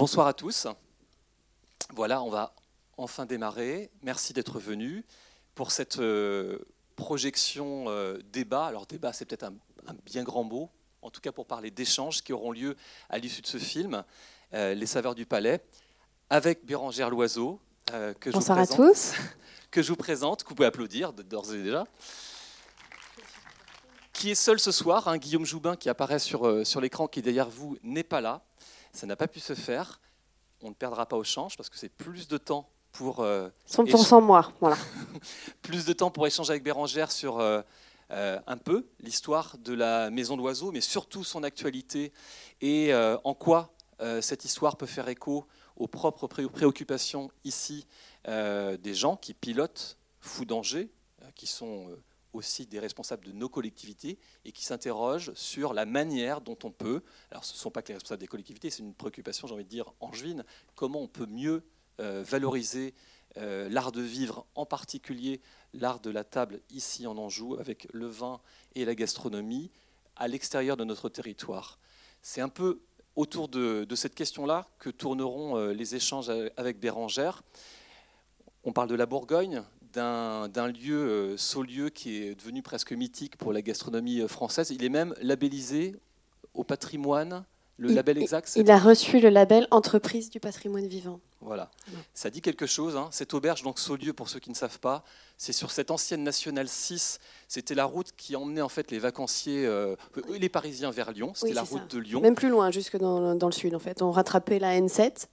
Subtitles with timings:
[0.00, 0.66] Bonsoir à tous.
[1.90, 2.54] Voilà, on va
[2.96, 3.90] enfin démarrer.
[4.00, 5.04] Merci d'être venus
[5.54, 6.58] pour cette euh,
[6.96, 8.64] projection euh, débat.
[8.64, 10.70] Alors débat, c'est peut-être un, bien grand mot,
[11.02, 12.76] en tout cas pour parler d'échanges qui auront lieu
[13.10, 14.02] à l'issue de ce film,
[14.54, 15.62] euh, Les saveurs du palais,
[16.30, 17.60] avec Bérangère Loiseau.
[17.84, 19.12] que Bonsoir je vous présente, à tous.
[19.70, 21.84] Que je vous présente, que vous pouvez applaudir d'ores et déjà
[24.14, 25.08] qui est seul ce soir.
[25.08, 28.42] Hein, Guillaume Joubin qui apparaît sur, sur l'écran, qui derrière vous, n'est pas là.
[28.92, 30.00] Ça n'a pas pu se faire.
[30.62, 33.24] On ne perdra pas au change parce que c'est plus de temps pour.
[33.24, 34.76] 100% euh, moi, voilà.
[35.62, 37.62] plus de temps pour échanger avec Bérangère sur euh,
[38.10, 42.12] euh, un peu l'histoire de la Maison de l'Oiseau, mais surtout son actualité
[42.60, 42.92] et
[43.24, 43.72] en quoi
[44.22, 47.86] cette histoire peut faire écho aux propres préoccupations ici
[48.26, 50.90] des gens qui pilotent Fou Danger,
[51.34, 51.88] qui sont
[52.32, 57.02] aussi des responsables de nos collectivités et qui s'interrogent sur la manière dont on peut,
[57.30, 59.64] alors ce ne sont pas que les responsables des collectivités, c'est une préoccupation, j'ai envie
[59.64, 60.44] de dire, angevine,
[60.74, 61.62] comment on peut mieux
[62.00, 62.94] euh, valoriser
[63.36, 65.40] euh, l'art de vivre, en particulier
[65.74, 68.40] l'art de la table ici en Anjou, avec le vin
[68.74, 69.70] et la gastronomie,
[70.16, 71.78] à l'extérieur de notre territoire.
[72.22, 72.80] C'est un peu
[73.16, 77.42] autour de, cette question-là que tourneront euh, les échanges avec Bérangère.
[78.64, 83.52] On parle de la Bourgogne, d'un lieu, euh, Saulieu, qui est devenu presque mythique pour
[83.52, 84.70] la gastronomie euh, française.
[84.70, 85.96] Il est même labellisé
[86.54, 87.44] au patrimoine.
[87.76, 91.18] Le label exact Il a reçu le label Entreprise du patrimoine vivant.
[91.40, 91.70] Voilà.
[92.12, 92.94] Ça dit quelque chose.
[92.94, 93.08] Hein.
[93.10, 95.02] Cette auberge, donc Saulieu, pour ceux qui ne savent pas,
[95.38, 97.18] c'est sur cette ancienne nationale 6.
[97.48, 99.96] C'était la route qui emmenait en fait les vacanciers, euh,
[100.38, 101.32] les Parisiens vers Lyon.
[101.34, 102.20] C'était la route de Lyon.
[102.20, 104.02] Même plus loin, jusque dans, dans, le sud en fait.
[104.02, 105.28] On rattrapait la N7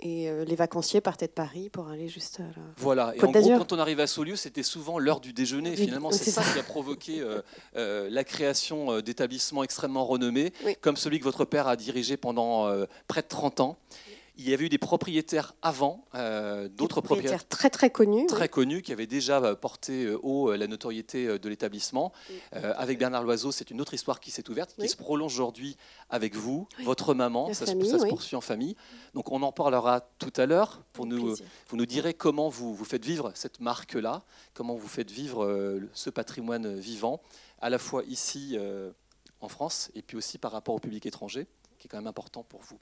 [0.00, 3.30] et euh, les vacanciers partaient de Paris pour aller juste à la Voilà, et en
[3.30, 5.76] gros, quand on arrivait à Saulieu, c'était souvent l'heure du déjeuner.
[5.76, 7.40] Finalement, c'est ça, qui a provoqué euh,
[7.76, 12.70] euh, la création d'établissements extrêmement renommés, comme celui que votre père a dirigé pendant
[13.08, 13.78] près de 30 ans.
[14.36, 18.82] Il y avait eu des propriétaires avant, euh, d'autres propriétaires, très très connus, très connus,
[18.82, 22.12] qui avaient déjà euh, porté euh, haut la notoriété de l'établissement.
[22.52, 25.76] avec Bernard Loiseau, c'est une autre histoire qui s'est ouverte, qui se prolonge aujourd'hui
[26.10, 27.52] avec vous, votre maman.
[27.54, 28.76] Ça, se, poursuit en famille.
[29.14, 30.82] Donc on en parlera tout à l'heure.
[30.92, 31.36] Pour nous,
[31.68, 36.10] vous nous direz comment vous, vous faites vivre cette marque-là, comment vous faites vivre ce
[36.10, 37.20] patrimoine vivant,
[37.60, 38.58] à la fois ici
[39.40, 41.46] en France et puis aussi par rapport au public étranger,
[41.78, 42.78] qui est quand même important pour vous.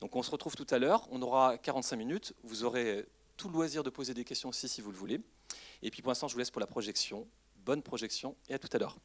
[0.00, 3.06] Donc on se retrouve tout à l'heure, on aura 45 minutes, vous aurez
[3.36, 5.20] tout le loisir de poser des questions aussi si vous le voulez.
[5.82, 7.26] Et puis pour l'instant, je vous laisse pour la projection.
[7.64, 8.96] Bonne projection et à tout à l'heure.